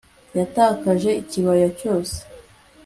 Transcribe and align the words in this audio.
Yatakaje 0.37 1.09
ikibaya 1.21 1.67
cyose 1.79 2.15